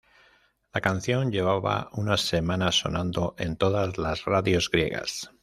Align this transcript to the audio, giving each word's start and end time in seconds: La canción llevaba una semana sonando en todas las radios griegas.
La 0.73 0.81
canción 0.81 1.31
llevaba 1.31 1.89
una 1.93 2.17
semana 2.17 2.71
sonando 2.71 3.35
en 3.37 3.55
todas 3.55 3.99
las 3.99 4.25
radios 4.25 4.71
griegas. 4.71 5.29